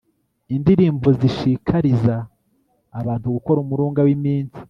[0.55, 2.15] indirimbo zishikariza
[2.99, 4.59] abantu gukora umurunga w'iminsi